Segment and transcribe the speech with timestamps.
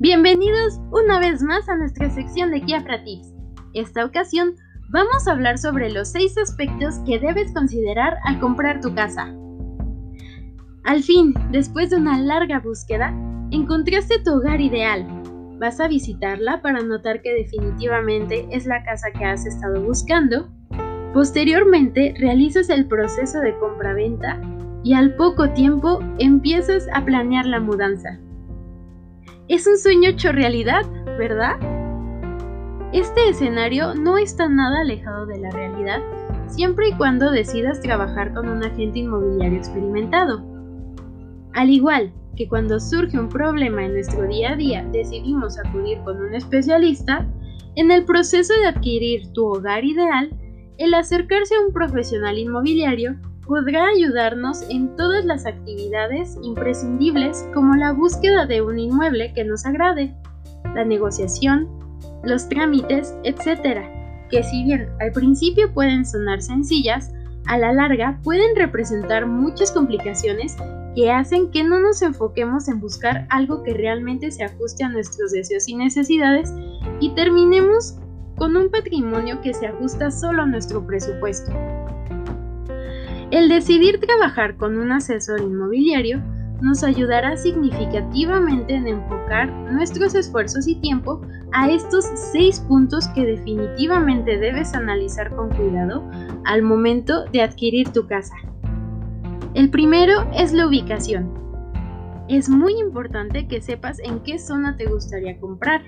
[0.00, 3.34] Bienvenidos una vez más a nuestra sección de Kiafra Tips.
[3.74, 4.54] Esta ocasión
[4.90, 9.34] vamos a hablar sobre los 6 aspectos que debes considerar al comprar tu casa.
[10.84, 13.12] Al fin, después de una larga búsqueda,
[13.50, 15.04] encontraste tu hogar ideal.
[15.58, 20.48] Vas a visitarla para notar que definitivamente es la casa que has estado buscando.
[21.12, 24.40] Posteriormente, realizas el proceso de compra-venta
[24.84, 28.20] y al poco tiempo empiezas a planear la mudanza.
[29.48, 30.82] Es un sueño hecho realidad,
[31.16, 31.56] ¿verdad?
[32.92, 36.02] Este escenario no está nada alejado de la realidad
[36.48, 40.44] siempre y cuando decidas trabajar con un agente inmobiliario experimentado.
[41.54, 46.20] Al igual que cuando surge un problema en nuestro día a día decidimos acudir con
[46.20, 47.26] un especialista,
[47.74, 50.30] en el proceso de adquirir tu hogar ideal,
[50.76, 53.16] el acercarse a un profesional inmobiliario
[53.48, 59.64] podrá ayudarnos en todas las actividades imprescindibles como la búsqueda de un inmueble que nos
[59.64, 60.14] agrade,
[60.74, 61.66] la negociación,
[62.22, 63.86] los trámites, etc.,
[64.30, 67.10] que si bien al principio pueden sonar sencillas,
[67.46, 70.54] a la larga pueden representar muchas complicaciones
[70.94, 75.32] que hacen que no nos enfoquemos en buscar algo que realmente se ajuste a nuestros
[75.32, 76.52] deseos y necesidades
[77.00, 77.96] y terminemos
[78.36, 81.50] con un patrimonio que se ajusta solo a nuestro presupuesto.
[83.30, 86.22] El decidir trabajar con un asesor inmobiliario
[86.62, 91.20] nos ayudará significativamente en enfocar nuestros esfuerzos y tiempo
[91.52, 96.10] a estos seis puntos que definitivamente debes analizar con cuidado
[96.46, 98.34] al momento de adquirir tu casa.
[99.52, 101.30] El primero es la ubicación.
[102.28, 105.82] Es muy importante que sepas en qué zona te gustaría comprar,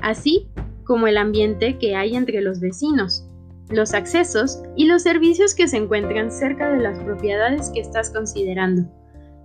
[0.00, 0.48] así
[0.84, 3.23] como el ambiente que hay entre los vecinos
[3.70, 8.88] los accesos y los servicios que se encuentran cerca de las propiedades que estás considerando.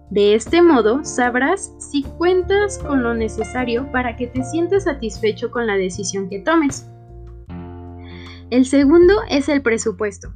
[0.10, 5.68] De este modo sabrás si cuentas con lo necesario para que te sientas satisfecho con
[5.68, 6.90] la decisión que tomes.
[8.50, 10.34] El segundo es el presupuesto.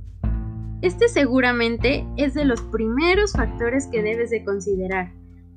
[0.83, 5.11] Este seguramente es de los primeros factores que debes de considerar,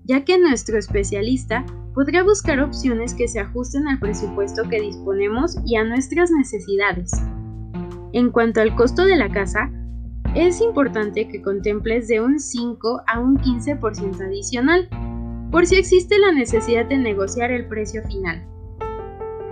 [0.04, 5.76] ya que nuestro especialista podrá buscar opciones que se ajusten al presupuesto que disponemos y
[5.76, 7.10] a nuestras necesidades.
[8.16, 9.71] En cuanto al costo de la casa,
[10.34, 14.88] es importante que contemples de un 5 a un 15% adicional,
[15.50, 18.43] por si existe la necesidad de negociar el precio final.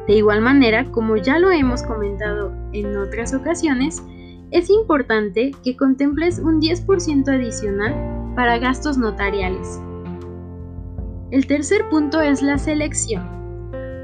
[0.07, 4.03] De igual manera, como ya lo hemos comentado en otras ocasiones,
[4.51, 9.79] es importante que contemples un 10% adicional para gastos notariales.
[11.31, 13.29] El tercer punto es la selección.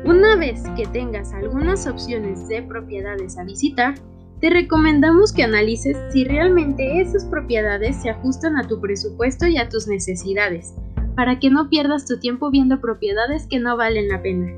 [0.05, 3.95] Una vez que tengas algunas opciones de propiedades a visitar,
[4.41, 9.69] te recomendamos que analices si realmente esas propiedades se ajustan a tu presupuesto y a
[9.69, 10.75] tus necesidades,
[11.15, 14.53] para que no pierdas tu tiempo viendo propiedades que no valen la pena.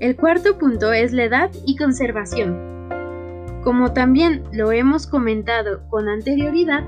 [0.00, 2.58] El cuarto punto es la edad y conservación.
[3.62, 6.82] Como también lo hemos comentado con anterioridad,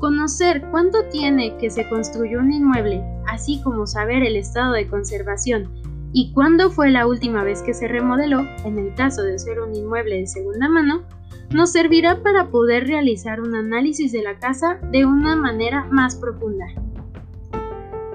[0.00, 5.87] conocer cuánto tiene que se construyó un inmueble, así como saber el estado de conservación
[6.12, 9.74] y cuándo fue la última vez que se remodeló, en el caso de ser un
[9.74, 11.02] inmueble de segunda mano,
[11.50, 16.66] nos servirá para poder realizar un análisis de la casa de una manera más profunda.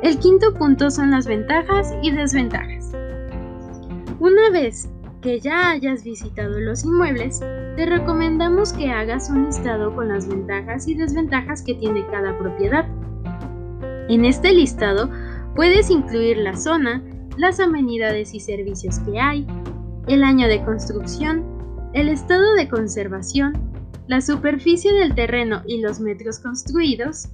[0.01, 2.91] El quinto punto son las ventajas y desventajas.
[4.19, 4.89] Una vez
[5.21, 7.39] que ya hayas visitado los inmuebles,
[7.75, 12.85] te recomendamos que hagas un listado con las ventajas y desventajas que tiene cada propiedad.
[14.09, 15.09] En este listado
[15.55, 17.01] puedes incluir la zona,
[17.38, 19.47] las amenidades y servicios que hay,
[20.07, 21.44] el año de construcción,
[21.94, 23.53] el estado de conservación,
[24.07, 27.29] la superficie del terreno y los metros construidos,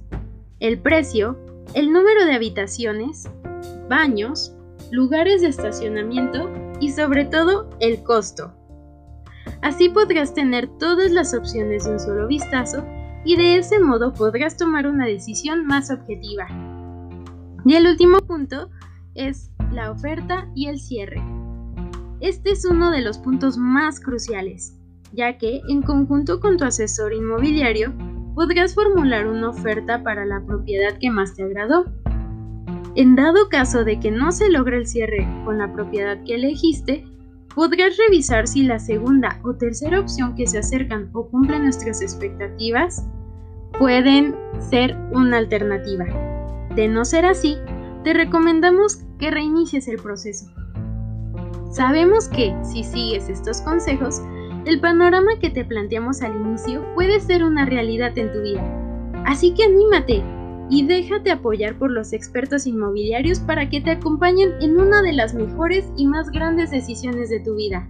[0.60, 1.38] el precio,
[1.74, 3.28] el número de habitaciones,
[3.88, 4.54] baños,
[4.90, 6.50] lugares de estacionamiento
[6.80, 8.52] y sobre todo el costo.
[9.62, 12.84] Así podrás tener todas las opciones de un solo vistazo
[13.24, 16.46] y de ese modo podrás tomar una decisión más objetiva.
[17.64, 18.70] Y el último punto
[19.14, 21.22] es la oferta y el cierre.
[22.20, 24.76] Este es uno de los puntos más cruciales,
[25.12, 27.92] ya que en conjunto con tu asesor inmobiliario
[28.34, 31.86] podrás formular una oferta para la propiedad que más te agradó.
[32.96, 37.06] En dado caso de que no se logre el cierre con la propiedad que elegiste,
[37.54, 43.06] podrás revisar si la segunda o tercera opción que se acercan o cumplen nuestras expectativas
[43.78, 46.04] pueden ser una alternativa.
[46.74, 47.56] De no ser así,
[48.04, 50.46] te recomendamos que reinicies el proceso.
[51.70, 54.20] Sabemos que, si sigues estos consejos,
[54.66, 58.64] el panorama que te planteamos al inicio puede ser una realidad en tu vida.
[59.24, 60.24] Así que anímate,
[60.70, 65.34] y déjate apoyar por los expertos inmobiliarios para que te acompañen en una de las
[65.34, 67.86] mejores y más grandes decisiones de tu vida.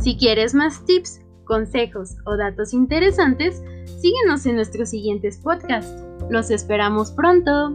[0.00, 3.62] Si quieres más tips, consejos o datos interesantes,
[4.00, 6.02] síguenos en nuestros siguientes podcasts.
[6.30, 7.74] Los esperamos pronto.